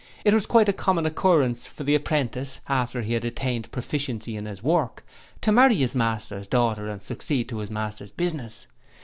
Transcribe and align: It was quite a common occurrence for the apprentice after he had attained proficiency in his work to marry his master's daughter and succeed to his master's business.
It 0.25 0.33
was 0.33 0.47
quite 0.47 0.67
a 0.67 0.73
common 0.73 1.05
occurrence 1.05 1.67
for 1.67 1.83
the 1.83 1.93
apprentice 1.93 2.59
after 2.67 3.03
he 3.03 3.13
had 3.13 3.23
attained 3.23 3.71
proficiency 3.71 4.35
in 4.35 4.47
his 4.47 4.63
work 4.63 5.05
to 5.41 5.51
marry 5.51 5.75
his 5.75 5.93
master's 5.93 6.47
daughter 6.47 6.87
and 6.87 6.99
succeed 6.99 7.47
to 7.49 7.59
his 7.59 7.69
master's 7.69 8.09
business. 8.09 8.65